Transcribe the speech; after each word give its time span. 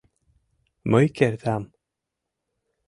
Мый 0.91 1.05
кертам... 1.17 1.63